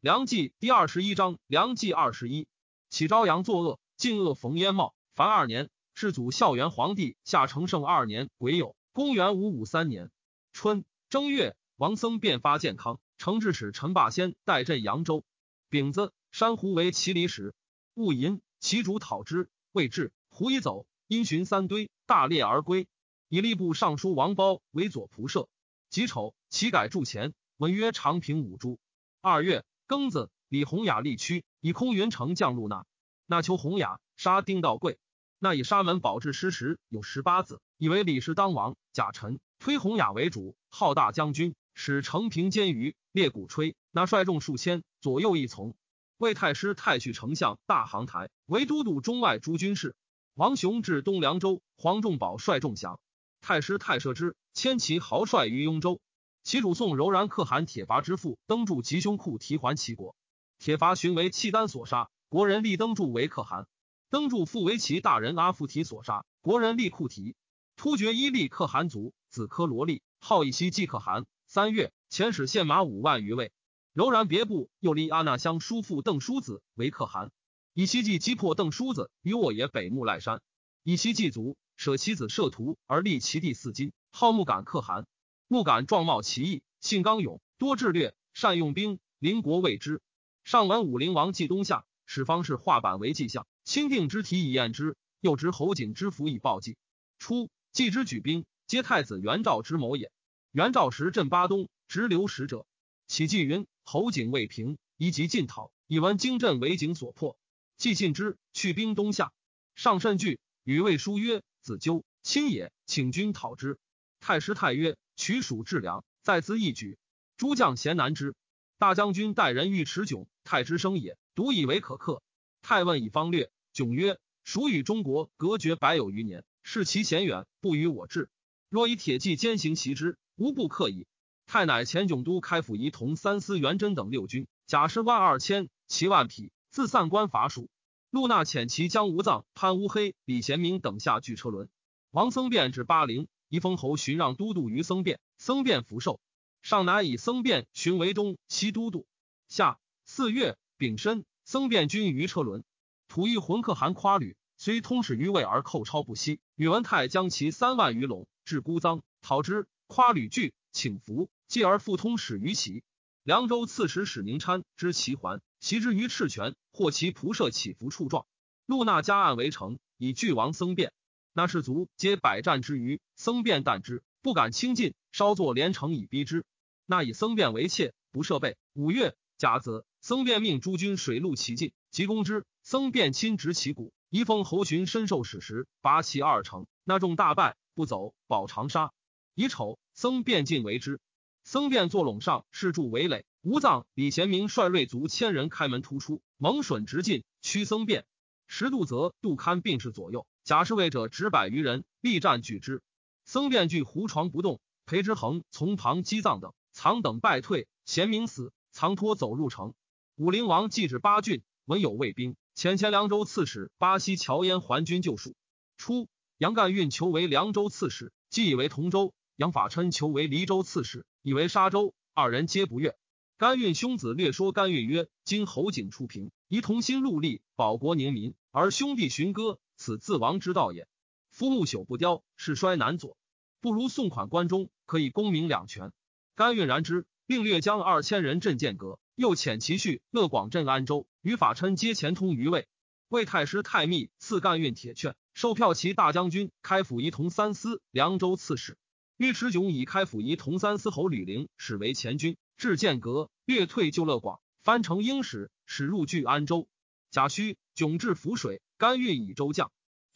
[0.00, 2.48] 梁冀第二十一章，梁冀二十一，
[2.88, 4.94] 启朝阳作恶，晋恶逢焉茂。
[5.14, 10.10] 凡二年，世祖孝元皇帝下承圣二年癸酉，公元五五三年
[10.54, 15.22] 春正月，王僧变发建康，承制使陈霸先代镇扬州。
[15.68, 17.54] 丙子，山胡为其离使。
[17.92, 22.88] 戊寅，其主讨之，未至，胡已走，因寻三堆，大猎而归。
[23.28, 25.50] 以吏部尚书王褒为左仆射。
[25.90, 28.78] 己丑，其改铸钱，文曰长平五铢。
[29.20, 29.62] 二月。
[29.90, 32.86] 庚子，李弘雅立屈，以空云城降入那。
[33.26, 35.00] 那求弘雅，杀丁道贵。
[35.40, 38.76] 那以沙门保治失时，有十八子，以为李氏当王。
[38.92, 43.74] 贾臣推弘雅为主，号大将军，使承平监于列鼓吹。
[43.90, 45.74] 那率众数千，左右一从。
[46.18, 49.96] 魏太师太绪丞相大行台为都督中外诸军事。
[50.34, 53.00] 王雄至东凉州，黄仲宝率众降。
[53.40, 56.00] 太师太射之，迁其豪帅于雍州。
[56.42, 60.16] 其主宋柔然可汗铁伐之父登柱吉凶库提还齐国，
[60.58, 63.66] 铁伐寻为契丹所杀，国人立登柱为可汗。
[64.08, 67.36] 登柱复为其大人阿附提所杀，国人立库提。
[67.76, 71.26] 突厥伊利可汗族子科罗利，号以西季可汗。
[71.46, 73.52] 三月，遣使献马五万余位。
[73.92, 77.30] 柔然别部又立阿那乡叔父邓叔子为可汗。
[77.74, 80.40] 以西季击破邓叔子于沃野北木赖山，
[80.82, 85.06] 以西季族舍其子摄图而立其弟四金，号木杆可汗。
[85.52, 90.00] 木敢壮貌奇异，性刚勇，多智略，善用兵，邻国未知。
[90.44, 94.96] 上闻武陵王继东下，使方士画板为迹象，钦定之体以验之。
[95.18, 96.76] 又执侯景之符以报祭。
[97.18, 100.12] 初，继之举兵，皆太子元昭之谋也。
[100.52, 102.64] 元昭时镇巴东，直流使者，
[103.08, 105.72] 启记云：侯景未平，宜即进讨。
[105.88, 107.36] 以闻京镇为景所破，
[107.76, 109.32] 既进之，去兵东下。
[109.74, 113.80] 上甚惧，与魏书曰：“子纠亲也，请君讨之。”
[114.20, 114.96] 太师太曰。
[115.20, 116.98] 取蜀治粮，在兹一举。
[117.36, 118.34] 诸将贤难之。
[118.78, 122.22] 大将军待人欲持迥，太之生也，独以为可克。
[122.62, 128.30] 太问以方略，迥曰：“蜀与中国隔绝百有余年，视其险远，不与我治。
[128.70, 131.06] 若以铁骑兼行袭之，无不克矣。”
[131.44, 137.68] 太乃前囧都开府仪同三司元贞等六军，甲士万二千，骑万匹，自散关伐蜀。
[138.08, 141.68] 陆纳遣其将吴藏、潘乌黑、李贤明等下巨车轮。
[142.10, 143.28] 王僧辩至巴陵。
[143.50, 146.20] 宜封侯寻让都督于僧辩，僧辩福寿。
[146.62, 149.08] 上乃以僧辩寻为东西都督。
[149.48, 152.62] 下四月丙申，僧辩军于车轮。
[153.08, 156.38] 吐一浑可汗夸吕，虽通使于魏而寇超不息。
[156.54, 159.66] 宇文泰将其三万余陇至孤臧，讨之。
[159.88, 162.84] 夸吕惧，请服，继而复通使于齐。
[163.24, 168.26] 凉州刺史史宁参知其还，袭之于赤泉，获其仆射起伏处状。
[168.66, 170.92] 陆纳加案为城，以拒王僧辩。
[171.32, 176.44] 那士卒皆百战之余，僧辩惮之，不敢轻进，稍作连城以逼之。
[176.86, 178.56] 那以僧辩为妾，不设备。
[178.72, 182.44] 五月甲子，僧辩命诸军水陆齐进，急攻之。
[182.62, 186.66] 僧辩亲执其鼓，一封侯寻深受史时，拔其二城。
[186.84, 188.92] 那众大败，不走，保长沙。
[189.34, 191.00] 乙丑，僧辩进为之。
[191.44, 193.24] 僧辩坐陇上，势筑围垒。
[193.40, 198.04] 吴藏、李贤明率锐卒千人开门突出，蒙损直进，驱僧辩。
[198.46, 200.26] 时杜泽、杜堪并视左右。
[200.50, 202.82] 贾侍卫者直百余人，力战拒之。
[203.24, 207.68] 僧辩惧胡床不动，裴之恒从旁击藏等，藏等败退。
[207.84, 209.74] 贤明死，藏托走入城。
[210.16, 215.36] 武陵王继至八郡，闻有卫兵，遣前凉州刺史巴西乔焉还军救赎。
[215.76, 221.94] 初，杨干运求为凉州刺史，既以为同州；杨法琛求为黎州刺史，以为沙州。
[222.12, 222.96] 二人皆不悦。
[223.38, 230.86] 甘运兄子略说甘运曰：“今侯景出平，宜同心戮力，保国宁民，而兄弟寻歌。”此自亡之道也。
[231.30, 233.16] 夫木朽不雕，世衰难佐，
[233.62, 235.90] 不如送款关中，可以功名两全。
[236.34, 242.68] 甘运然之，并略将二千人镇剑阁，又遣其婿乐广镇安州，与法琛皆前通于魏。
[243.08, 248.76] 魏太师太密赐甘运铁券，授票骑大将军、开府仪同三司、凉州刺史。
[249.16, 256.68] 尉迟迥以开府仪同三司侯吕陵使为前军，至剑阁，略退就乐广，翻成英使，使入据安州。
[257.10, 258.60] 贾诩迥至涪水。
[258.80, 259.70] 甘运以州将，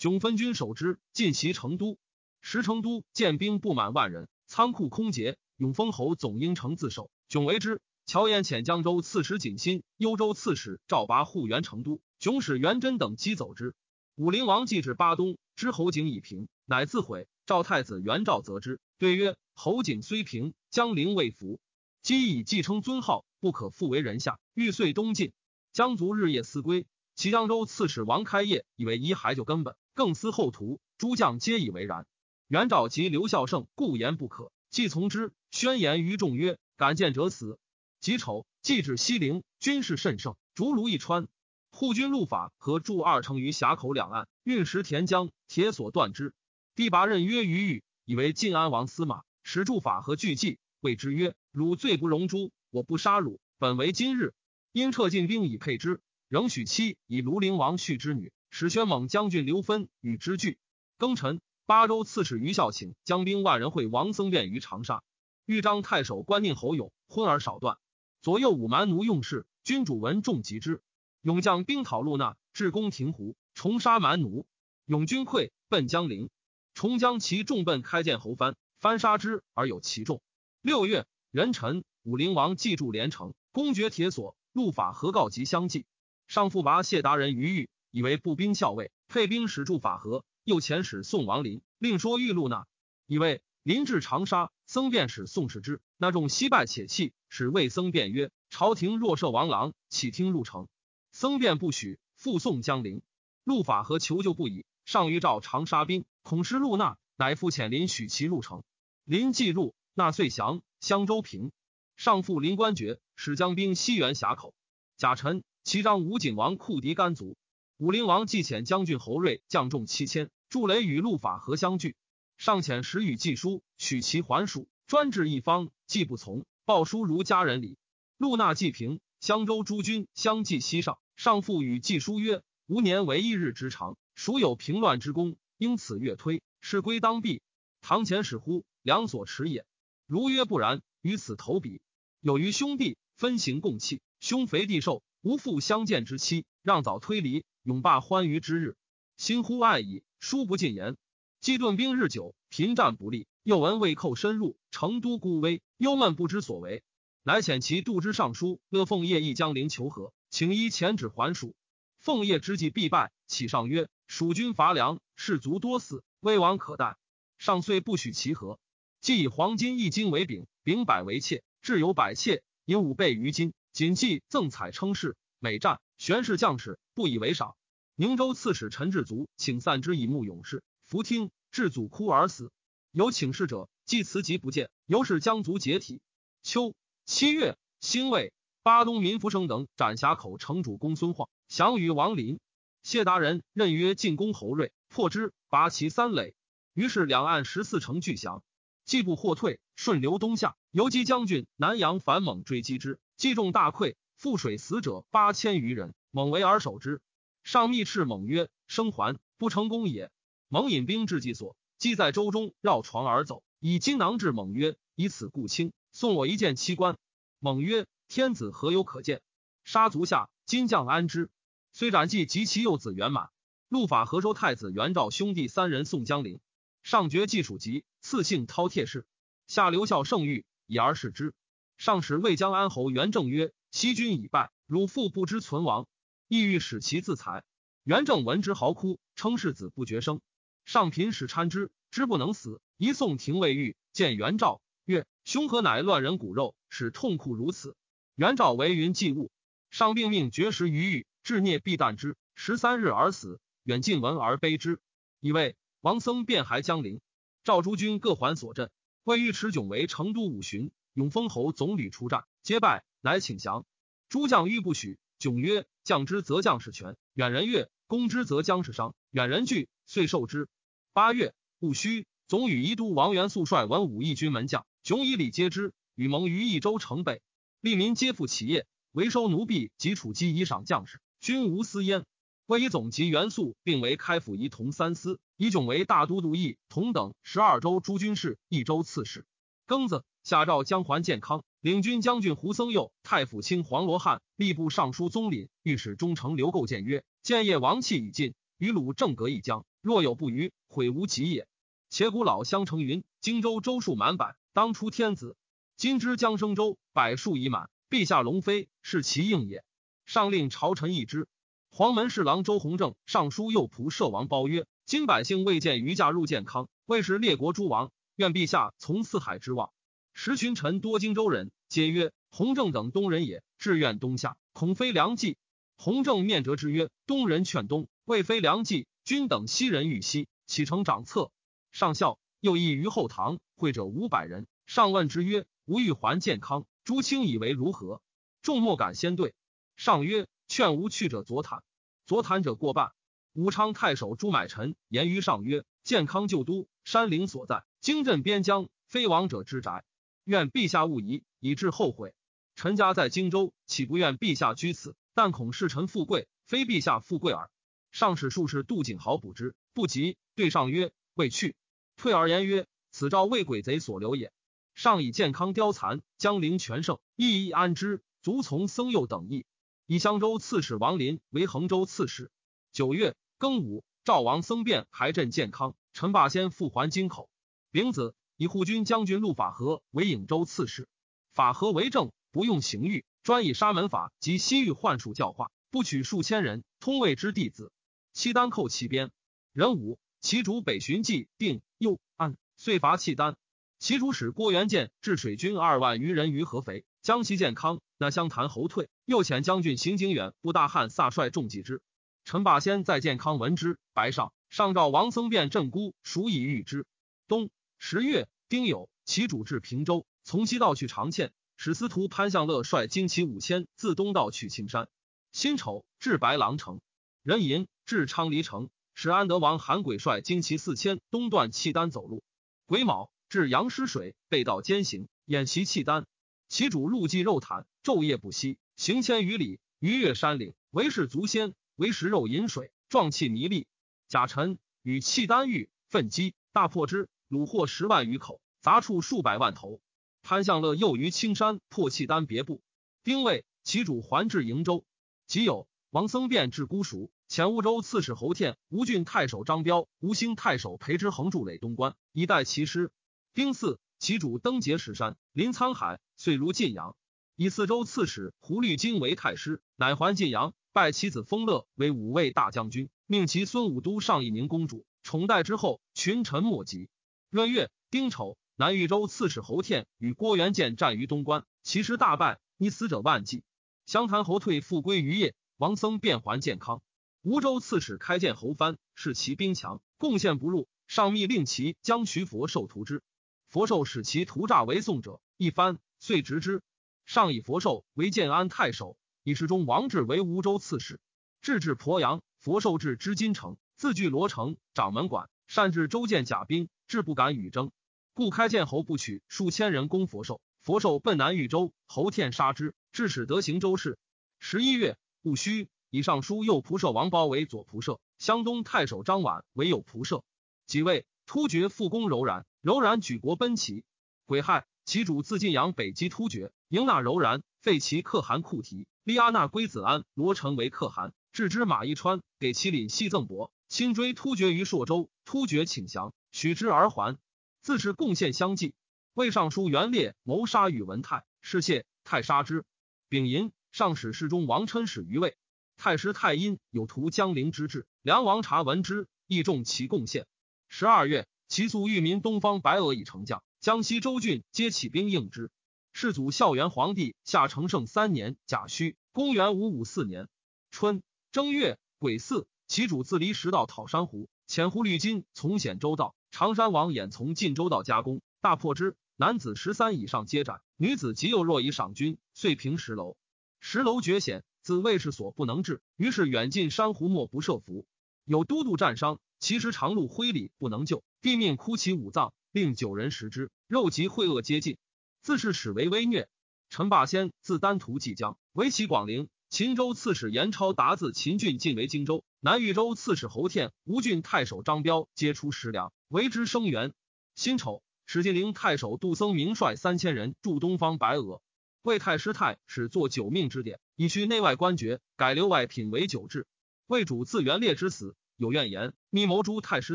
[0.04, 1.96] 迥分军守之，进袭成都。
[2.42, 5.38] 时成都建兵不满万人，仓库空竭。
[5.56, 7.80] 永丰侯总应城自守，迥为之。
[8.04, 13.74] 乔延遣江州刺史景新、幽州刺史赵拔护援成都，迥使元贞等击走之。
[14.14, 17.26] 武陵王继至巴东，知侯景已平，乃自毁。
[17.46, 21.60] 赵太子元昭责之，对曰：“侯景虽平，江陵未服，
[22.02, 24.38] 今以继称尊号，不可复为人下。
[24.52, 25.32] 欲遂东进，
[25.72, 26.84] 江族日夜思归。”
[27.16, 30.80] 齐江州刺史王开业以为遗骸就根本，更思后图。
[30.98, 32.06] 诸将皆以为然。
[32.48, 35.32] 元昭及刘孝胜故言不可，既从之。
[35.50, 37.58] 宣言于众曰：“敢见者死。”
[38.00, 41.26] 己丑，既至西陵，军事甚盛，竹卢一川。
[41.70, 46.34] 护军陆法和驻二城于峡口两岸，运石田江，铁索断之。
[46.74, 54.34] 第八任曰于豫，以为晋安王司马，使驻法和俱计，谓之曰：“汝罪不容诛，我不杀汝，本为今日。”
[54.70, 60.58] 因撤进兵以配之，仍许妻以庐陵王婿之女，使宣猛将军刘芬与之俱。
[60.96, 65.02] 庚辰，巴州刺史于孝请将兵万人会王僧辩于长沙。
[65.44, 67.78] 豫章太守关宁侯勇昏而少断，
[68.22, 70.82] 左右五蛮奴用事，君主闻众及之。
[71.20, 74.46] 勇将兵讨陆纳，至宫亭湖，重杀蛮奴。
[74.84, 76.30] 勇军溃，奔江陵。
[76.74, 80.22] 重将其众奔开建侯藩，藩杀之而有其众。
[80.62, 85.86] 六月，壬辰，武陵王祭筑连城，公爵铁索，陆法和告急相继。
[86.28, 90.24] 上复拔谢达人于豫，以为步兵校尉，配兵使驻法和。
[90.42, 92.66] 又遣使宋王林，另说欲陆纳，
[93.06, 100.66] 以为临至长沙，僧便使宋使之，那众惜败且弃，使魏僧便曰：“朝廷若赦王郎，岂听入城？”
[101.12, 103.00] 僧便不许，复送江陵。
[103.44, 108.64] 陆法和求救不已，上谕召长沙兵，恐失陆那，乃复遣林许其入城。
[109.04, 110.62] 林既入，纳遂降。
[110.80, 111.52] 襄州平，
[111.94, 114.52] 上复临官爵，使将兵西援峡口。
[114.96, 117.36] 贾臣，齐章武景王库敌甘族。
[117.84, 121.96] 武陵王既遣将军侯瑞将众七千，筑雷与陆法和相聚。
[122.38, 127.76] 尚遣使与季书，许其还蜀，专制一方，既不从，报书如家人礼。
[128.16, 130.98] 陆纳季平，襄州诸军相继西上。
[131.14, 135.36] 上父与季书曰：“吾年为一日之长，孰有平乱之功？
[135.58, 137.42] 因此越推，是归当毙。
[137.82, 138.64] 堂前使乎？
[138.80, 139.66] 良所持也。
[140.06, 141.82] 如曰不然，于此投笔。
[142.22, 148.76] 有余兄弟分行共弃，兄肥弟瘦，无复相见之期，让早推离，永霸欢愉之日。
[149.16, 150.98] 心乎爱矣，书不尽言。
[151.40, 156.82] 既顿兵日久，频战不利，又闻魏寇深入，成都孤危，忧闷不知所为，
[157.22, 161.54] 乃遣其度之尚书乐奉业义江陵求和。”请依前旨还蜀，
[162.00, 163.12] 奉业之计必败。
[163.26, 166.98] 启上曰：“蜀军乏粮，士卒多死，危亡可待。”
[167.38, 168.58] 上遂不许其和。
[169.00, 173.54] 既以黄金一斤为饼，饼百为妾，至有百妾，引五倍于金。
[173.72, 177.56] 谨记赠彩称事，每战玄氏将士不以为赏。
[177.96, 181.30] 宁州刺史陈志卒请散之以慕勇士，弗听。
[181.50, 182.50] 志祖哭而死。
[182.90, 186.00] 有请示者，既辞疾不见，由是将卒解体。
[186.42, 186.74] 秋
[187.04, 188.32] 七月，辛未。
[188.64, 192.40] 巴东民福生等斩峡口城主公孙晃，降于王林。
[192.82, 196.34] 谢达人任约进攻侯瑞，破之，拔其三垒。
[196.72, 198.42] 于是两岸十四城俱降。
[198.84, 205.94] 既不获退，顺流东下，游击将军南阳樊猛追击之，击中大溃，覆水死者八千余人。
[206.10, 207.00] 猛为而守之。
[207.42, 210.10] 上密斥猛曰：“生还，不成功也。”
[210.48, 216.96] 猛引兵至计所，击在舟中，绕床而走，以金囊至猛曰：“以此故轻，送我一件七官。”
[217.40, 217.86] 猛曰。
[218.06, 219.22] 天子何有可见？
[219.64, 221.30] 杀足下，金将安之。
[221.72, 223.30] 虽斩计及其幼子圆满。
[223.68, 226.38] 陆法和收太子元昭兄弟三人送江陵。
[226.82, 229.06] 上爵季属籍，赐姓饕餮氏。
[229.46, 231.34] 下留校圣谕，以而视之。
[231.78, 235.88] 上使魏江安侯元正曰：“西军已败，汝父不知存亡，
[236.28, 237.42] 意欲使其自裁。”
[237.82, 240.20] 元正闻之嚎哭，称世子不绝生。
[240.64, 247.74] 上频使搀之，之不能死，一送廷尉狱，见元昭曰：“兄何乃乱人骨肉，使痛哭如此？”
[248.14, 249.32] 元昭为云祭物，
[249.70, 253.40] 上病命绝食于狱，至孽必啖之，十三日而死。
[253.64, 254.78] 远近闻而悲之，
[255.18, 257.00] 以为王僧便还江陵。
[257.42, 258.70] 赵诸军各还所镇。
[259.02, 263.66] 魏尉迟迥为成都五巡，永丰侯总理出战，皆败，乃请降。
[264.08, 264.98] 诸将欲不许。
[265.18, 270.48] 迥曰：“将之则将士全。”远人悦：“攻之则将士伤。”远人惧，遂受之。
[270.92, 277.22] 八月戊戌，总与宜都王元素率文武义军门将，迥以礼接之，与盟于益州城北。
[277.60, 282.04] 利民皆附其业，为收奴婢及储积以赏将士，均无私焉。
[282.46, 289.24] 魏以总及元素，并为开府仪同三司，以迥为大都督义同等十二州诸军事，益州刺史。
[289.66, 301.48] 庚子，下诏江环健康，领军将军胡僧佑、太府卿黄罗汉、吏部尚书宗林、御史中丞刘构谏曰：建业王气已尽，与鲁正隔一江，若有不虞，悔无及也。
[301.88, 305.34] 且古老相承云：荆州州数满百，当出天子。
[305.78, 309.64] 今之江生州百数已满，陛下龙飞是其应也。
[310.04, 311.26] 上令朝臣议之。
[311.70, 319.70] 黄门侍郎周弘正上书右仆射王褒曰：今百姓未见余驾入健康，未是列国诸王，愿陛下从四海之望。
[320.12, 325.36] 时群臣多荆州人，皆曰：弘正等东人也，志愿东下，恐非良计。
[325.76, 328.86] 弘正面折之曰：东人劝东，未非良计。
[329.04, 331.30] 君等西人欲西，启程掌策。
[331.72, 334.46] 上校又议于后堂，会者五百人。
[334.66, 335.46] 上问之曰。
[335.66, 338.02] 吾欲还健康，朱清以为如何？
[338.42, 339.34] 众莫敢先对。
[339.76, 341.62] 上曰：“劝吾去者左坦，
[342.04, 342.92] 左坦者过半。”
[343.32, 349.84] 武昌太守朱买臣言于上曰：“健康旧都，山陵所在，经镇边疆，非王者之宅。
[350.24, 352.14] 愿陛下勿疑，以致后悔。
[352.56, 354.96] 臣家在荆州，岂不愿陛下居此？
[355.12, 357.50] 但恐是臣富贵，非陛下富贵耳。”
[357.92, 360.16] 上使术士杜景豪补之，不及。
[360.34, 361.56] 对上曰：“未去。”
[361.98, 364.32] 退而言曰：“此诏为鬼贼所留也。”
[364.74, 369.44] 上以健康凋残，江陵全盛，亦亦安之，卒从僧佑等意。
[369.84, 372.30] 以襄州刺史王林为衡州刺史。
[372.72, 373.14] 九月。
[373.38, 377.28] 庚午，赵王僧辩还镇健康，陈霸先复还京口。
[377.74, 380.86] 丙子，以护军将军陆法和为颍州刺史。
[381.32, 387.72] 法和为政，不用刑狱，专以沙门法及西域幻术教化，不取数千人，通谓之弟子。
[388.12, 389.10] 契丹寇其边。
[389.52, 393.34] 壬午，其主北巡计定右安，遂伐契丹。
[393.80, 398.88] 其主使郭元建致水军二万余人于合肥，将其健康，那相谈侯退。
[399.04, 401.82] 又遣将军邢景远部大汉萨率众击之。
[402.24, 406.86] 陈霸先在健康闻之，白上上诏王僧辩镇孤，孰以御之。
[407.26, 407.50] 冬
[407.86, 414.88] 十月丁酉，其主至平州，从西道去长堑，使司徒潘向乐率精骑五千自东道去青山。
[415.32, 416.80] 辛丑，至白狼城。
[417.22, 422.24] 壬寅，至昌黎城，使安德王韩轨率精骑四千东断契丹走路。
[422.64, 426.06] 癸卯，至阳师水，背道兼行，演习契丹。
[426.48, 431.52] 其主路祭肉坦，昼夜不息，行千余里，逾越山岭，为士足先。
[431.76, 433.66] 为食肉饮水，壮气弥利。
[434.08, 439.80] 贾臣与契丹遇，奋击，大破之，虏获十万余口，杂畜数百万头。
[440.22, 442.62] 潘向乐又于青山破契丹别部。
[443.02, 444.84] 丁未，其主还至瀛州。
[445.26, 452.90] 即有王僧辩至姑熟，前乌州刺史侯天、吴郡太守张彪、吴兴太守裴之衡驻垒东关，以待其师。
[453.34, 456.96] 丁巳，其主登碣石山，临沧海，遂如晋阳。
[457.36, 460.54] 以四州刺史胡律金为太师，乃还晋阳。
[460.72, 466.88] 拜其子封乐为五位大将军，命其孙武都上一宁公主，宠待之后，群臣莫及。
[467.34, 473.42] 闰月丁丑，南豫州刺史侯天与郭元建战于东关，其师大败，溺死者万计。
[473.86, 475.34] 湘潭侯退，复归于业。
[475.56, 476.80] 王僧便还健康。
[477.22, 483.02] 吴州刺史开建侯藩，视其兵强，贡献不入，上密令其将徐佛寿屠之。
[483.48, 486.62] 佛寿使其屠诈为宋者，一番，遂执之。
[487.04, 488.96] 上以佛寿为建安太守。
[489.24, 491.00] 以世中王志为吴州刺史，
[491.40, 497.70] 至至鄱阳，佛受至织金城，自据罗城，掌门馆，善治州建甲兵，志不敢与争，
[498.12, 500.40] 故开建侯不取数千人攻佛寿。
[500.62, 503.98] 佛寿奔南豫州，侯天杀之，致使得行州事。
[504.38, 510.24] 十一月戊戌，以尚书右仆射王褒为左仆射，湘东太守张琬为右仆射。
[510.66, 513.84] 即位，突厥复攻柔然，柔然举国奔齐。
[514.24, 518.86] 癸亥，其主自晋阳北击突厥，迎纳柔然，废其可汗库提。
[519.02, 523.50] 利阿那归子安罗成为可汗，置之马邑川，给其领西赠帛。
[523.74, 527.18] 亲追突厥于朔州，突厥请降，许之而还。
[527.60, 528.72] 自是贡献相继。
[529.14, 532.64] 魏尚书元烈谋杀宇文泰，失谢，太杀之。
[533.08, 535.36] 丙寅，上使侍中王琛使于魏。
[535.76, 540.28] 太师太阴有图江陵之志，梁王察闻之，亦重其贡献。
[540.68, 545.50] 十二月，其卒裕民东方白俄以成将，江西州郡皆起兵应之。
[545.92, 550.28] 世祖孝元皇帝下成圣三年甲戌，公元五五四年
[550.70, 551.02] 春
[551.32, 558.96] 正月癸巳，其主自离石道讨珊瑚，遣胡绿金从显州道，常山王衍从晋州道加工，大破之。
[559.16, 563.16] 男子十三以上皆斩，女子及幼弱以赏军，遂平石楼。
[563.60, 567.86] 石楼绝险，自卫士所不能治，于是远近珊瑚莫不设伏。
[568.24, 574.78] 有都督战伤，其实长路灰里不能救，帝命哭其五脏，令九人食之，肉及秽恶皆尽。
[575.20, 576.28] 自是始为威虐。
[576.70, 579.28] 陈霸先自丹徒即江，为其广陵。
[579.54, 582.24] 秦州刺史严超达自秦郡进为荆州。
[582.40, 586.92] 南豫州刺史侯天、吴郡太守张彪皆出食粮，为之声援。
[587.36, 591.40] 辛丑，史进陵太守杜僧明率三千人驻东方白俄。
[591.82, 596.48] 魏太师太始作九命之典，以去内外官爵，改留外品为九制。
[596.88, 599.94] 魏主自元烈之死有怨言，密谋诛太师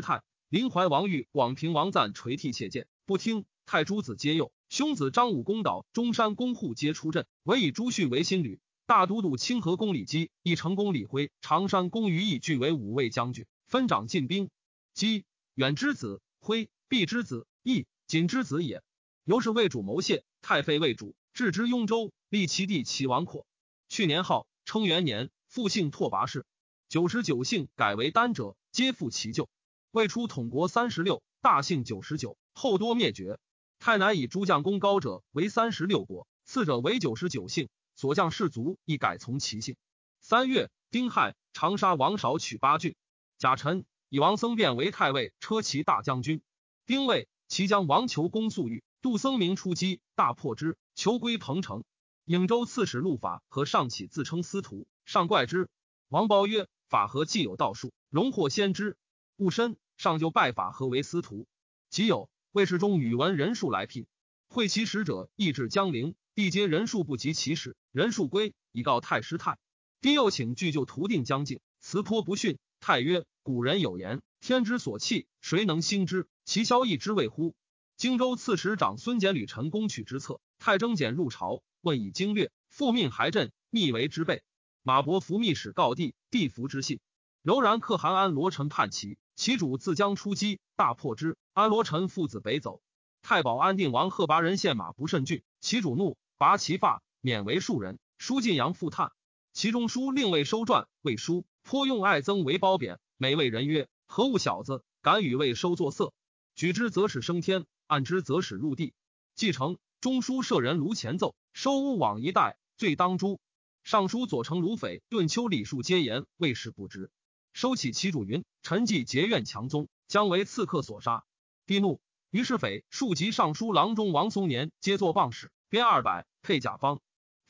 [0.00, 0.22] 太。
[0.48, 3.44] 临淮王玉、广平王赞垂涕切谏，不听。
[3.66, 4.52] 太诸子皆幼。
[4.70, 8.58] 兄子张武公岛中山公户皆出阵，唯以朱训为新旅。
[8.90, 14.50] 大都督清河公李基、义成公李辉、常山公于义俱为五位将军，分掌进兵。
[14.94, 18.82] 基远之子，辉毕之子，义锦之子也。
[19.22, 23.46] 由是魏主谋谢，太废魏主，置之雍州，立其弟齐王阔。
[23.88, 26.44] 去年号称元年，复姓拓跋氏。
[26.88, 29.48] 九十九姓改为单者，皆复其旧。
[29.92, 33.38] 魏出统国三十六，大姓九十九，后多灭绝。
[33.78, 37.68] 太南以诸将功高者为三十六国，次者为九十九姓，
[38.00, 39.76] 所将士卒亦改从其姓。
[40.22, 42.94] 三月，丁亥，长沙王韶取八郡。
[43.36, 46.40] 甲辰，以王僧辩为太尉、车骑大将军。
[46.86, 51.84] 丁未，齐将王求攻粟裕，杜僧明出击，大破之，求归彭城。
[52.24, 55.68] 颍州刺史陆法和上启自称司徒，上怪之。
[56.08, 58.96] 王褒曰：“法和既有道术，荣获先知，
[59.36, 61.46] 勿深。”上就拜法和为司徒。
[61.90, 64.06] 即有魏世中宇文人数来聘，
[64.48, 69.58] 会其使者亦至江陵，地皆人数不及其使，人数归，以告太师太。
[70.00, 72.58] 帝又请具就图定将境，辞颇不逊。
[72.80, 76.26] 太曰：“古人有言，天之所弃，谁能兴之？
[76.46, 77.54] 其消益之谓乎？”
[77.98, 84.42] 荆州刺史长孙简、吕臣攻取之策，太征简入朝，问以经略，复命还镇，密为之备。
[84.82, 87.00] 马伯伏密使告帝，帝服之信。
[87.42, 91.36] 柔然可汗安罗臣叛齐，其主自将出击，大破之。
[91.52, 92.80] 安罗臣父子北走。
[93.20, 97.98] 太保安定王贺拔人献马不甚郡，其主怒，拔其发，免为庶人。
[98.16, 99.12] 书晋阳复叹。
[99.52, 102.98] 其中书另未收传，未书颇用爱憎为褒贬。
[103.18, 106.14] 每谓人曰：“何物小子，敢与未收作色？
[106.54, 108.94] 举之则使升天，按之则使入地。”
[109.36, 113.38] 继承中书舍人卢前奏，收乌往一代，罪当诛。
[113.84, 117.10] 尚书左丞卢斐、顿丘礼数皆言魏氏不知。
[117.52, 121.22] 收起其主云：“臣既结怨强宗，将为刺客所杀。”
[121.68, 127.00] 帝怒，于是斐数及尚书郎中王松年皆作棒使，鞭二百，配甲方。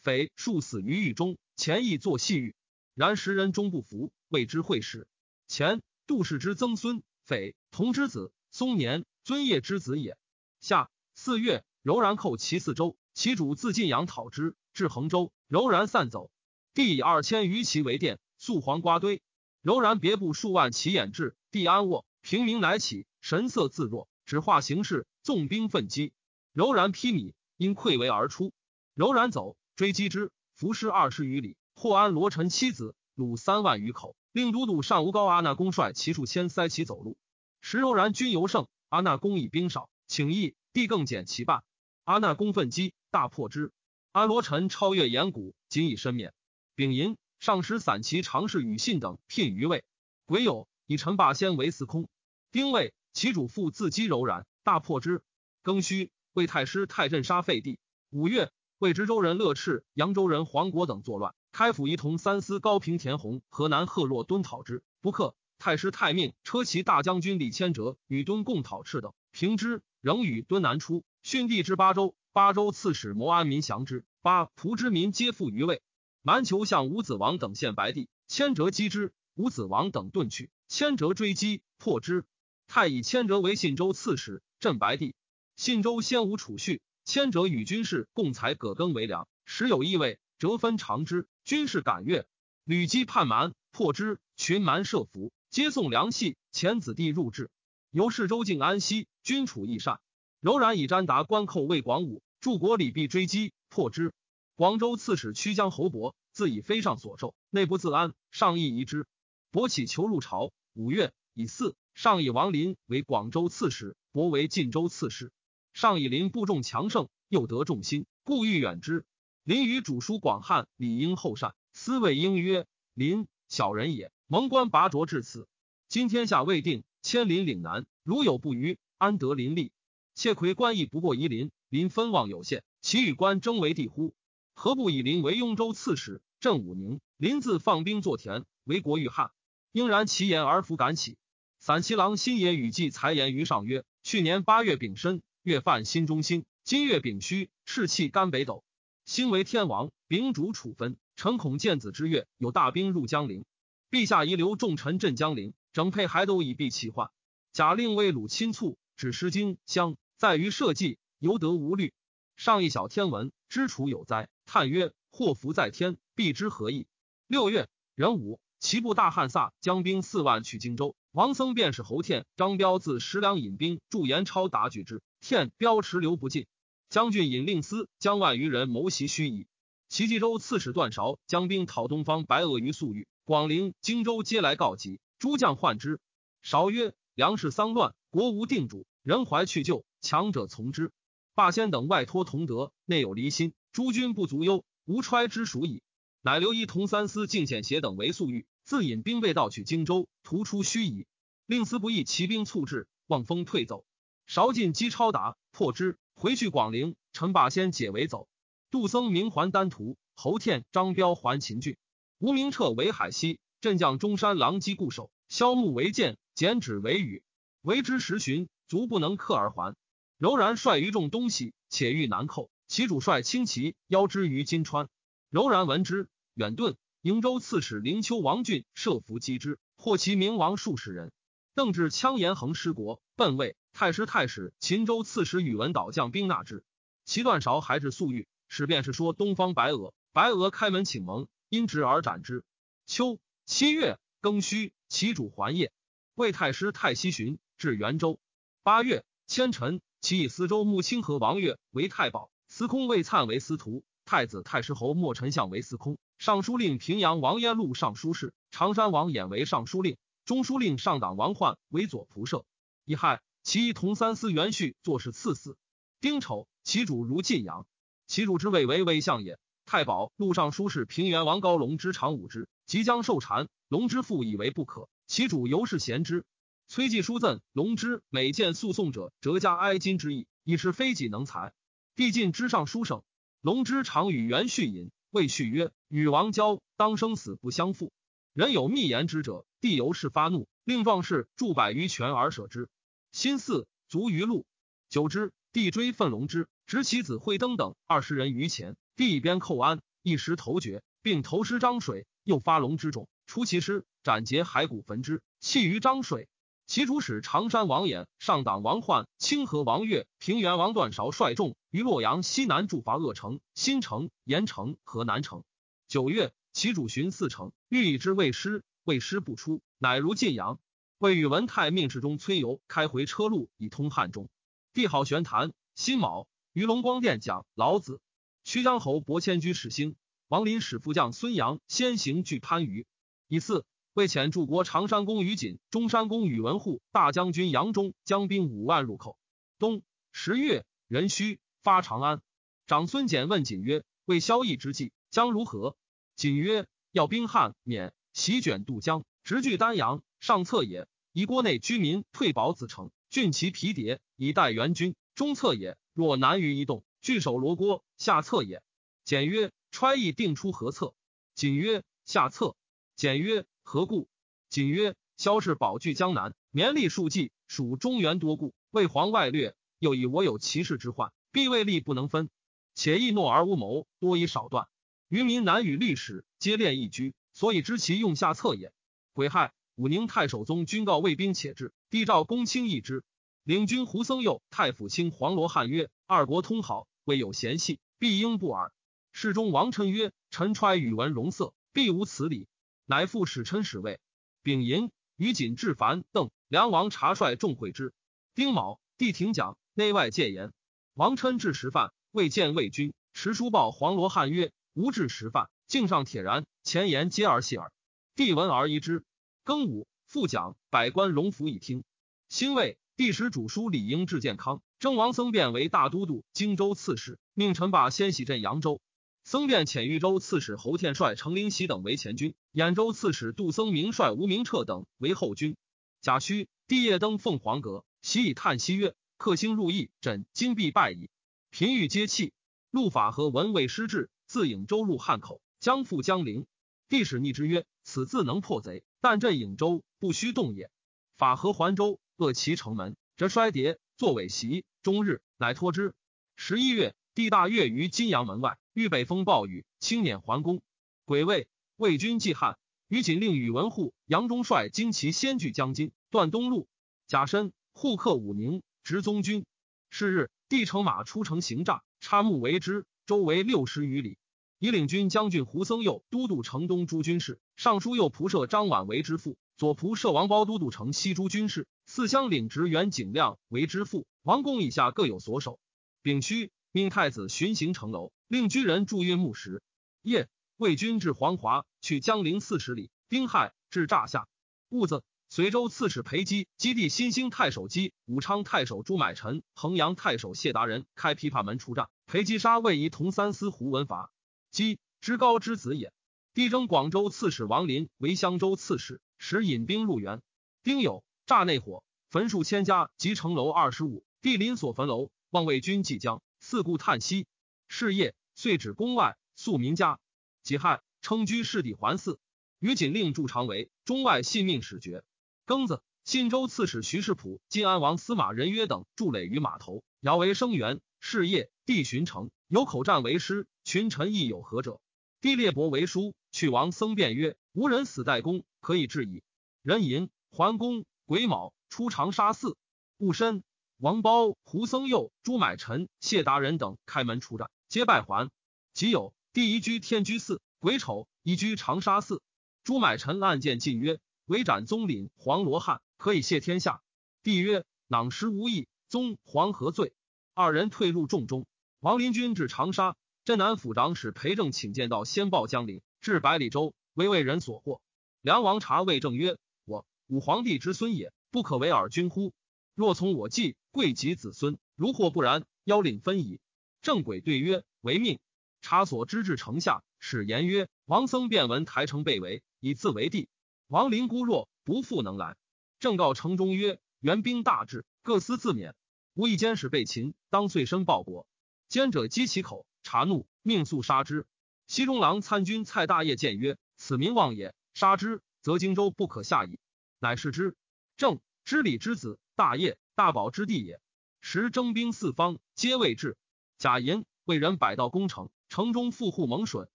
[0.01, 1.37] 匪数死于狱中。
[1.57, 2.55] 前亦作细狱，
[2.95, 5.07] 然时人终不服，谓之会使。
[5.47, 10.17] 前杜氏之曾孙，匪同之子，松年尊业之子也。
[10.61, 16.31] 夏四月，柔然寇其四州，其主自晋阳讨之，至衡州，柔然散走。
[16.73, 19.21] 帝以二千余骑为殿，宿黄瓜堆。
[19.61, 26.15] 柔然别部数万骑掩至，帝安卧，平民乃起，神色自若，指画形势，纵兵奋击。
[26.55, 28.55] 柔然披靡，因溃围而出。
[28.95, 30.31] 柔然走，追击之。
[30.55, 34.15] 伏尸二十余里，获安罗臣妻子，虏三万余口。
[34.31, 37.17] 令都督上吴高阿那公率骑数千塞其走路。
[37.63, 41.65] 时柔然军尤盛，阿那公以兵少，请义，帝更减其半。
[42.05, 43.73] 阿那公奋击，大破之。
[44.13, 46.35] 安罗臣超越岩谷，仅以身免。
[46.75, 49.83] 丙寅，上使散骑常侍与信等聘于魏。
[50.27, 52.09] 癸酉，以陈霸先为司空。
[52.53, 55.23] 丁未，其主父自击柔然，大破之。
[55.65, 57.79] 庚戌，魏太师太镇杀废帝。
[58.11, 58.53] 五月。
[58.81, 65.37] 为知州人乐赤、扬州人黄国等作乱，开府仪同三司高平田弘、河南贺若敦讨之，不克。
[65.59, 71.05] 太师太命车骑大将军李谦哲与敦共讨赤等，平之，仍与敦南出。
[71.23, 75.83] 逊帝之八州，八州刺史谋安民降之，八蒲之民皆附于魏。
[76.23, 82.25] 蛮酋向吴子王等献白帝，谦哲击之，吴子王等遁去，谦哲追击，破之。
[82.67, 85.15] 太以谦哲为信州刺史，镇白帝。
[85.55, 86.81] 信州先无储蓄。
[87.11, 91.27] 千者与军士共采葛根为粮，时有异味，折分尝之。
[91.43, 92.25] 军士感悦，
[92.63, 94.21] 屡击叛蛮，破之。
[94.37, 96.37] 群蛮设伏，皆送粮器。
[96.53, 97.51] 遣子弟入至，
[97.91, 99.99] 由是州境安西，君处益善。
[100.39, 104.13] 柔然以詹达关寇魏广武，柱国李弼追击，破之。
[104.55, 109.05] 广州刺史曲江侯伯自以非上所授，内不自安，上意疑之。
[109.51, 110.53] 伯起求入朝。
[110.75, 115.33] 五月以四上以王林为广州刺史，伯为晋州刺史。
[115.73, 119.05] 上以林部众强盛，又得众心，故欲远之。
[119.45, 125.49] 林与主书广汉理应厚善，思谓应曰：“林小人也，蒙官拔擢至此，
[125.89, 129.73] 今天下未定，迁临岭南，如有不虞，安得林立？
[130.15, 134.15] 窃魁官役不过夷林，林分望有限，其与官争为帝乎？
[134.55, 137.01] 何不以林为雍州刺史，镇武宁？
[137.17, 139.31] 林自放兵作田，为国御汉。
[139.73, 141.17] 应然其言而弗敢起。
[141.59, 145.23] 散骑郎新野与季才言于上曰：去年八月丙申。
[145.51, 148.63] 月犯心中星，今月丙戌，赤气干北斗，
[149.05, 150.97] 星为天王，丙主处分。
[151.17, 153.45] 臣恐见子之月有大兵入江陵，
[153.91, 157.11] 陛下遗留重臣镇江陵，整配还都以避其患。
[157.53, 161.93] 假令为鲁亲促，只失荆襄，在于社稷，犹得无虑。
[162.37, 166.87] 上一小天文，知楚有灾，叹曰：祸福在天，必知何意。
[167.27, 175.03] 六月壬午，齐部大汉萨将兵四万去荆州，王僧便是侯天、张彪自石梁引兵助延超达举之。
[175.21, 176.47] 天标池流不尽，
[176.89, 179.47] 将军引令司将万余人谋袭盱眙。
[179.89, 185.01] 齐冀州刺史段韶将兵讨东方白鳄于粟裕、广陵、荆州，皆来告急。
[185.19, 186.01] 诸将患之。
[186.43, 190.91] 韶曰：“粮食丧乱，国无定主，人怀去救，强者从之。
[191.35, 195.83] 霸先等外托同德，内有离心，诸军不足忧，无揣之属矣。”
[196.23, 201.07] 乃留一同三司进献协等为粟裕，自引兵备盗取荆州，突出盱眙。
[201.47, 203.85] 令司不意骑兵促至，望风退走。
[204.31, 206.95] 韶进击超达，破之，回去广陵。
[207.13, 208.29] 陈霸先解围走。
[208.71, 211.77] 杜僧明还丹徒，侯天、张彪还秦郡。
[212.21, 215.11] 吴明彻为海西镇将，中山狼藉固守。
[215.29, 217.25] 萧木为剑，剪纸为羽。
[217.61, 219.75] 为之十旬，足不能克而还。
[220.17, 222.53] 柔然率余众东西，且欲南寇。
[222.69, 224.89] 其主帅轻骑邀之于金川。
[225.29, 226.77] 柔然闻之，远遁。
[227.03, 231.11] 瀛州刺史灵丘王俊设伏击之，获其明王数十人。
[231.57, 233.57] 邓至羌延衡失国，奔魏。
[233.73, 236.65] 太师太史秦州刺史宇文导将兵纳之。
[237.05, 239.95] 其段韶还至粟裕，使便是说东方白鹅。
[240.13, 242.45] 白鹅开门请盟，因直而斩之。
[242.87, 245.73] 秋七月庚戌，其主还业。
[246.15, 248.21] 魏太师太西巡至元州。
[248.63, 255.99] 八月迁臣，其以司州穆清和王悦为太保，司空魏灿为司徒，太子太师侯莫丞相为司空。
[256.19, 262.45] 尚书令平阳王焉禄尚书事，常山王衍为尚书令，中书令上党王焕为左仆射。
[262.85, 265.57] 乙亥，其一同三司元绪做事赐死。
[266.01, 267.67] 丁丑，其主如晋阳，
[268.07, 269.39] 其主之位为魏相也。
[269.67, 276.25] 太保陆尚书事平原王高龙之长武之，即将受禅，龙之父以为不可，其主尤是贤之。
[276.67, 281.53] 崔季书赠龙之，每见诉讼者，折加哀金之意，以是非己能才。
[281.95, 283.03] 帝晋之上书省，
[283.41, 284.91] 龙之常与元绪饮。
[285.11, 287.93] 谓续曰：“与王交，当生死不相负。
[288.33, 292.69] 人有密言之者，帝由是发怒，令壮士铸百余拳而舍之。
[293.13, 294.47] 心巳，卒于路。
[294.89, 302.07] 久之，帝追奋龙之，执其子惠登等二十人于前，帝以鞭叩安，一时头绝，并投师漳水。
[302.23, 306.29] 又发龙之种，出其师，斩截骸骨，焚之，弃于漳水。”
[306.67, 315.43] 其主使常山王衍、上党王焕、清河王悦、平原王段韶率众于洛阳西南驻伐鄂城、新城、盐城和南城。
[315.89, 320.61] 九月，其主巡四城，欲以之未师，未师不出，乃如晋阳。
[321.01, 324.29] 魏宇文泰命侍中崔游开回车路以通汉中。
[324.75, 328.03] 帝好玄坛，辛卯，于龙光殿讲老子。
[328.45, 329.97] 曲江侯伯迁居始兴，
[330.29, 332.87] 王林使副将孙阳先行据番禺。
[333.29, 333.65] 以次。
[333.93, 339.19] 为遣驻国常山公于锦、中山公宇文护、大将军杨忠将兵五万入寇。
[339.59, 339.83] 冬
[340.13, 342.23] 十月，壬戌，发长安。
[342.69, 345.77] 长孙简问锦曰：“为萧绎之计将如何？”
[346.15, 350.89] 锦曰：“要兵汉免，席卷渡江，直据丹阳，上策也。
[351.13, 354.97] 以国内居民退保子城，郡其皮迭，以待援军。
[355.15, 355.79] 中策也。
[355.93, 358.61] 若难于一动，据守罗郭，下策也。”
[359.07, 360.95] 简曰：“揣意定出何策？”
[361.37, 362.57] 锦曰：“下策。”
[362.97, 363.47] 简曰。
[363.63, 364.09] 何故？
[364.49, 368.53] 瑾曰：“萧氏保据江南，绵力数计，属中原多故。
[368.73, 372.31] 为皇外略，又以我有骑士之患，必为力不能分。
[372.75, 374.67] 且易诺而无谋，多以少断。
[375.07, 378.73] 渔民难与历史，皆练一居，所以知其用下策也。”
[379.13, 383.03] 癸亥，武宁太守宗军告卫兵且至，帝诏公卿议之。
[383.43, 388.73] 领军胡僧佑、太府卿黄罗汉曰：“二国通好，未有嫌隙，必应不耳。”
[389.13, 392.47] 侍中王琛曰：“臣揣宇文容色，必无此理。”
[392.87, 393.99] 乃复使臣使位，
[394.43, 397.93] 丙寅，于锦至樊邓梁王查帅众会之。
[398.35, 400.53] 丁卯，帝廷讲，内外戒严。
[400.95, 407.73] 王琛至食饭，未见魏军，持书报黄罗汉曰：“吾至食饭，镜上铁然，前言皆而谢耳。”
[408.17, 409.05] 帝闻而疑之。
[409.45, 411.85] 庚午，复讲，百官荣服以听。
[412.29, 418.81] 辛未，帝使主书李应至健康，征王僧辩为大都督、荆州刺史，命陈霸先徙镇扬州。
[419.25, 425.57] 僧辩遣豫州刺史侯天帅程灵喜等为前军，兖州刺史杜僧明率吴明彻等为后军。
[426.01, 431.11] 贾诩帝夜登凤凰阁，喜以叹息曰：“克星入邑，朕今必败矣。”
[431.51, 432.33] 频欲皆弃。
[432.71, 436.47] 陆法和文未失志，自颍州入汉口，将赴江陵。
[436.91, 440.73] 帝使逆之曰：“此自能破贼，但镇颍州不须动也。”
[441.17, 445.95] 法和还州，扼其城门，折衰牒，作尾席，终日乃托之。
[446.35, 448.59] 十一月，帝大悦于金阳门外。
[448.73, 450.63] 遇北风暴雨，轻辇还宫。
[451.05, 456.67] 癸未，魏军既汉，于锦令宇文护、杨忠率精骑先据江津，断东路。
[457.07, 459.47] 甲申，护克武宁，执宗军。
[459.91, 464.19] 是日，帝乘马出城行诈，插木为之，周围六十余里。
[464.61, 474.07] 以领军将军胡僧佑都督城东诸军事，尚书右仆射张琬为之父，左仆射王包都督城西诸军事，四乡领职员景亮为之父。
[474.23, 475.59] 王公以下各有所守。
[476.03, 478.13] 丙戌，命太子巡行城楼。
[478.29, 479.63] 令居人驻运木石。
[480.03, 482.91] 夜，魏军至黄华，去江陵四十里。
[483.09, 484.29] 丁亥，至乍下。
[484.69, 491.89] 戊子，随州刺史裴基、基地新兴太守基、武昌太守朱买臣、衡阳太守谢达人开琵琶门出战。
[492.05, 494.13] 裴基杀魏仪同三司胡文伐。
[494.51, 495.93] 基，之高之子也。
[496.35, 500.23] 帝征广州刺史王林为襄州刺史，使引兵入援。
[500.63, 504.05] 丁酉，诈内火，焚数千家及城楼二十五。
[504.23, 507.27] 帝临所焚楼，望魏军即将，四顾叹息。
[507.69, 508.15] 是夜。
[508.35, 510.01] 遂止宫外，宿民家。
[510.43, 512.17] 己亥，称居士弟桓嗣。
[512.59, 515.05] 于锦令驻常为中外信命使爵。
[515.47, 520.81] 庚子，信州刺史徐世普、晋安王司马仁约等筑垒于码头，遥为声援。
[521.01, 524.81] 事业帝巡城，有口战为师，群臣亦有何者？
[525.23, 529.23] 帝列伯为书，去王僧辩曰：“无人死代公，可以治矣。”
[529.63, 532.57] 人寅，桓公癸卯出长沙寺。
[532.99, 533.43] 戊申，
[533.79, 538.31] 王褒、胡僧佑、朱买臣、谢达人等开门出战，皆败还。
[538.75, 542.23] 即有帝移居天居寺，癸丑移居长沙寺。
[542.63, 546.83] 朱买臣案件进曰：“围斩宗领黄罗汉，可以谢天下。”
[547.25, 549.95] 帝曰：“囊实无义，宗黄何罪？”
[550.35, 551.47] 二人退入众中。
[551.81, 557.81] 王林军至长沙，镇南府长史裴正请见到先报江陵，至百里州，为为人所获。
[558.21, 562.33] 梁王察魏正曰：“我武皇帝之孙也，不可为尔君乎？
[562.75, 566.41] 若从我计，贵及子孙；如或不然，邀领分矣。”
[566.83, 568.19] 正轨对曰：“为命。”
[568.63, 573.31] 察所知至城下，使言曰：“王僧便闻台城被围。”以自为帝，
[573.69, 575.35] 王陵孤弱，不复能来。
[575.79, 578.75] 正告城中曰：“援兵大至，各司自勉。
[579.15, 581.27] 无一监使被擒，当遂身报国。”
[581.69, 584.27] 奸者击其口，察怒，命速杀之。
[584.67, 589.59] 西中郎参军蔡大业见曰：“此民望也，杀之，则荆州不可下矣。”
[590.01, 590.57] 乃是之。
[590.97, 593.81] 正知礼之子，大业大宝之弟也。
[594.21, 596.17] 时征兵四方，皆未至。
[596.59, 599.69] 贾银为人百道攻城，城中富户蒙损。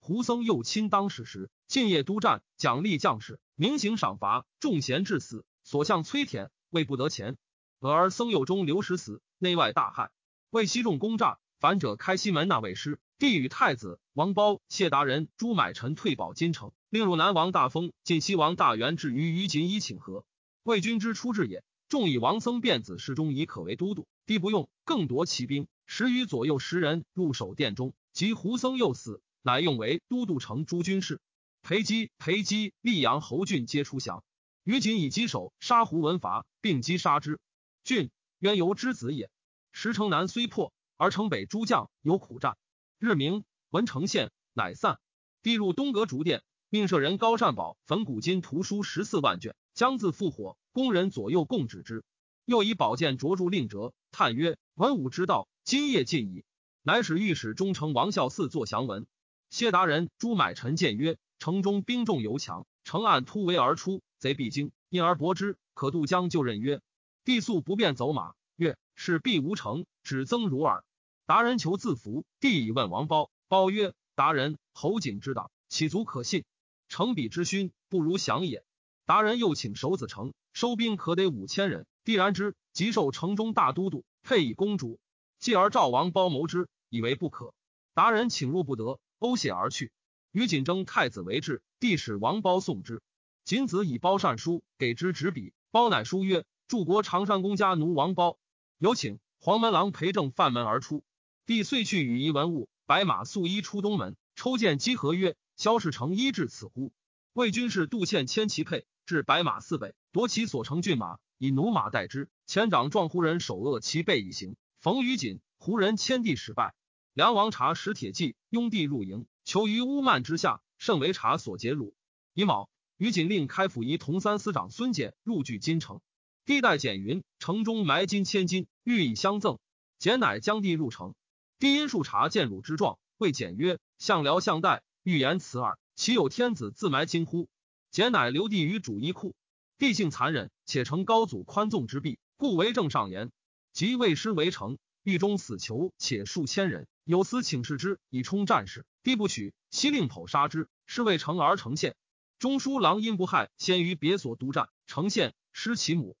[0.00, 5.44] 胡僧又亲当使时，进夜督战，奖励将士，明刑赏罚，众贤致死。
[5.62, 7.36] 所向崔田未不得钱，
[7.84, 10.10] 俄而僧佑中刘石死，内外大害。
[10.48, 20.24] 为西众攻诈，反者开西门那位师，帝与太子王褒、谢达人、朱买臣退保金城，令汝南王大封，晋西王大元至于于锦以请和。
[20.62, 29.20] 魏军之出至也，众以王僧辩子侍中以可为都督，帝不用，更夺其兵，十余左右十人入守殿中，及胡僧又死。
[29.42, 31.20] 乃用为都督城诸军事，
[31.60, 34.24] 裴基、裴基、溧阳侯俊皆出降。
[34.62, 37.38] 于锦以击首杀胡文伐，并击杀之。
[37.84, 39.30] 郡渊由之子也。
[39.70, 42.56] 时城南虽破，而城北诸将有苦战。
[42.98, 44.98] 日明，文成县，乃散。
[45.42, 50.56] 帝入东阁竹殿，命舍人高善宝焚古今图书十四万卷，将自复火。
[50.72, 52.04] 工人左右共止之。
[52.46, 56.44] 又以宝剑着住令折，叹曰：“文武之道，今夜尽矣。”
[56.82, 59.06] 乃使御史中丞王孝嗣作降文。
[59.50, 66.80] 谢达人朱买臣谏曰：“城中兵众尤强，城岸突围而出，贼必惊，因而搏之，可渡江就任。”曰
[67.24, 70.84] ：“帝素不便走马。”曰：“是必无成，只增如耳。”
[71.26, 73.30] 达人求自服，帝以问王褒。
[73.48, 76.44] 褒曰：“达人侯景之党，岂足可信？
[76.88, 78.64] 成彼之勋，不如降也。”
[79.06, 81.86] 达人又请守子城，收兵可得五千人。
[82.04, 85.00] 帝然之，即受城中大都督，配以公主。
[85.38, 87.54] 继而赵王褒谋之，以为不可。
[87.94, 88.98] 达人请入不得。
[89.20, 89.90] 呕血而去。
[90.32, 93.00] 于锦征太子为质，帝使王褒送之。
[93.44, 95.54] 锦子以褒善书，给之执笔。
[95.70, 98.38] 褒乃书曰：“柱国常山公家奴王褒，
[98.78, 101.04] 有请。”黄门郎裴正犯门而出。
[101.44, 106.94] 帝遂去与夷文物，白马素衣出东门，抽剑击合曰：“萧氏成医至此乎？”
[107.34, 112.30] 魏军士杜倩牵其辔至白马寺北，夺其所乘骏马，以驽马代之。
[112.46, 114.56] 前掌状胡人手扼其背以行。
[114.80, 116.74] 逢于锦，胡人牵帝使败。
[117.12, 121.92] 梁王察使铁骑拥帝入营，囚于乌曼之下，甚为察所劫虏。
[122.32, 126.00] 乙卯，于锦令开府仪同三司长孙简入据金城。
[126.46, 129.58] 帝代简云：城中埋金千金，欲以相赠。
[129.98, 131.14] 简乃将帝入城。
[131.58, 137.48] 帝因数察见辱之状，谓简曰：“相辽相代欲言此耳，岂有天子自埋金乎？”
[137.90, 139.34] 简乃留帝于主衣库。
[139.78, 143.32] 帝性残忍，且承高祖宽纵之弊，故为政上言。
[143.72, 146.86] 即魏师围城，狱中死囚且数千人。
[147.04, 150.68] 有司请示之以充战士，帝不许，悉令剖杀之。
[150.84, 151.96] 是为成而成县。
[152.38, 156.14] 中书郎因不害，先于别所督战，成县失其母。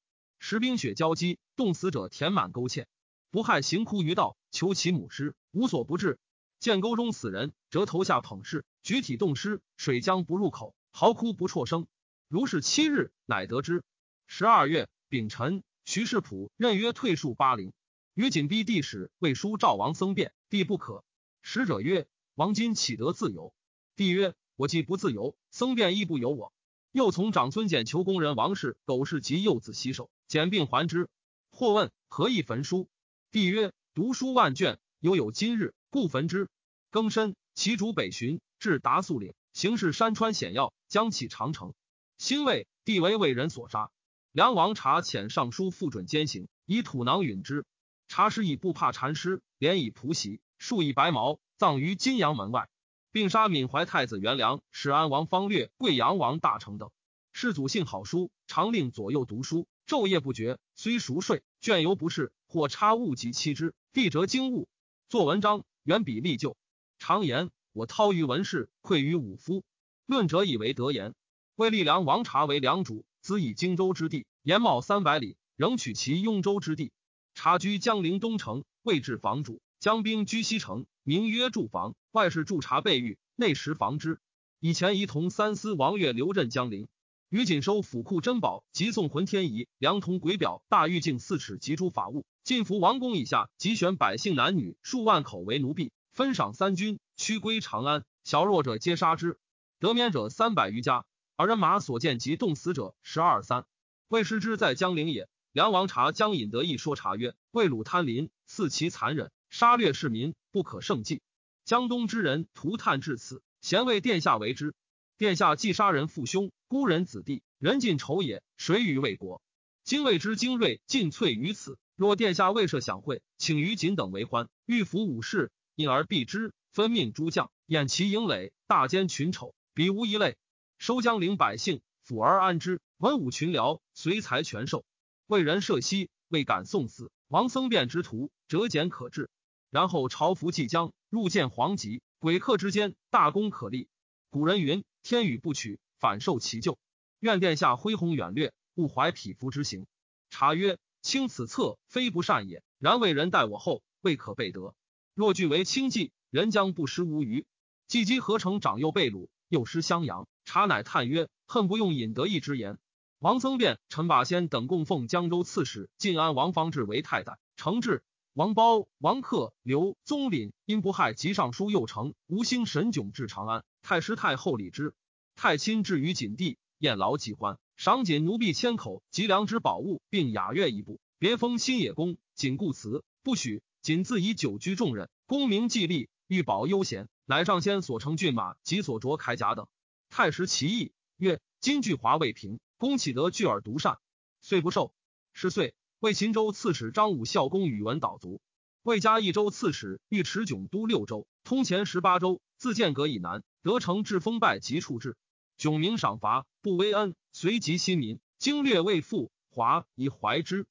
[0.46, 2.86] 时冰雪交击，冻死者填满沟堑。
[3.30, 6.18] 不害行哭于道，求其母尸，无所不至。
[6.60, 11.86] 见沟中死人，折头下捧尸，举体冻尸，水浆不入口，嚎哭不辍声。
[12.28, 13.84] 如是七日，乃得之。
[14.26, 17.72] 十二月丙辰，徐世普任曰退戍巴陵。
[18.12, 21.06] 于紧逼帝使魏书赵王僧辩，帝不可。
[21.40, 23.54] 使者曰：“王今岂得自由？”
[23.96, 26.52] 帝曰：“我既不自由，僧辩亦不由我。”
[26.92, 31.08] 又从长孙简求工人王氏、苟氏及幼子洗手，简并还之。
[31.50, 32.88] 或问何以焚书？
[33.30, 36.48] 帝曰：“读书万卷，犹有今日，故焚之。”
[36.90, 41.74] 庚申，其主北巡，至达素岭，行事山川险要，将起长城。
[42.18, 43.90] 辛未，帝为魏人所杀。
[44.32, 47.64] 梁王察遣尚书复准监刑，以土囊允之。
[48.08, 52.68] 察使以不怕禅师，连以仆席，数以白毛，葬于金阳门外。
[53.12, 56.90] 并杀闵怀太子元良、始安王方略、贵阳王大成等。
[57.32, 60.58] 世祖性好书，常令左右读书，昼夜不绝。
[60.74, 64.68] 虽熟睡，倦犹不适，或插物及妻之，必折经物。
[65.08, 66.56] 作文章，远比历旧。
[66.98, 69.62] 常言：我韬于文士，愧于武夫。
[70.06, 71.14] 论者以为德言。
[71.56, 76.92] 魏立梁王察为梁主，兹以荆州之地，延茂三百里，仍取其雍州之地。
[77.34, 81.94] 察居江陵东城，位置房主，江兵居西城，名曰驻防。
[82.10, 84.18] 外事驻察备御，内实防之。
[84.60, 86.88] 以前仪同三司王岳留镇江陵。
[87.34, 98.04] 于锦收府库珍宝及送魂天仪、良铜鬼表、大玉镜四尺及诸法物，进服王宫以下，即选百姓男女数万口为奴婢，分赏三军，驱归长安。
[98.22, 99.36] 小弱者皆杀之，
[99.80, 101.06] 得免者三百余家。
[101.34, 103.64] 而人马所见及冻死者十二三。
[104.06, 105.28] 魏师之在江陵也。
[105.50, 111.20] 梁王察将引得意说察曰：魏鲁贪临，肆其残忍，杀掠市民，不可胜计。
[111.64, 114.72] 江东之人涂炭至此，贤为殿下为之。
[115.18, 118.42] 殿下既杀人父兄，孤人子弟，人尽仇也。
[118.56, 119.40] 谁与魏国？
[119.84, 121.78] 今谓之精锐尽瘁于此。
[121.94, 126.52] 若殿下未设享会，请于锦等为欢，欲服武士，因而避之。
[126.72, 130.36] 分命诸将，掩其营垒，大奸群丑，彼无一类。
[130.76, 132.80] 收江陵百姓，抚而安之。
[132.96, 134.84] 文武群僚，随财全受。
[135.28, 137.12] 为人涉西，未敢送死。
[137.28, 139.30] 王僧辩之徒，折简可治。
[139.70, 143.86] 然后朝服即将，入见皇极，鬼客之间，大功可立。
[144.28, 144.82] 古人云。
[145.06, 146.76] 天与不取，反受其咎。
[147.18, 149.86] 愿殿下恢弘远略，勿怀匹夫之行。
[150.28, 154.74] 察曰：卿此策非不善也，然为人待我后，未可备得。
[155.14, 157.46] 若据为轻计，人将不失无虞。
[157.86, 160.28] 季姬何成长幼被掳，又失襄阳。
[160.44, 162.76] 察乃叹曰：恨不用引得意之言。
[163.18, 167.38] 王僧辩、陈霸先等供奉江州刺史晋安王方志为太宰。
[167.56, 173.64] 承志、王褒、王克、刘宗麟因不害及尚书右丞吴兴神囧至长安。
[173.80, 174.92] 太师太后礼之，
[175.36, 182.16] 太亲至于锦地，宴劳极欢，赏锦奴婢千口及良之宝物，并雅乐一部，别封新野公。
[182.34, 183.62] 锦固辞不许。
[183.82, 189.66] 锦自以久居重任，功名既立，欲保悠闲，乃上仙所乘骏马及所着铠甲等。
[190.08, 193.98] 太师其意曰：今巨华未平，公岂得拒而独善？
[194.40, 194.94] 遂不受。
[195.34, 198.40] 十岁，为秦州刺史张武孝公宇文导卒，
[198.82, 203.42] 魏加益州刺史尉迟迥都六州，通前十八州，自剑阁以南。
[203.62, 205.16] 得城至封拜及处置，
[205.58, 210.66] 迥明赏罚，不威恩，随即新民，经略未复，华以怀之。